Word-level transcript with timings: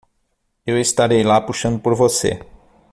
Eu 0.65 0.79
estarei 0.79 1.21
lá 1.21 1.39
puxando 1.39 1.79
por 1.79 1.93
você. 1.93 2.39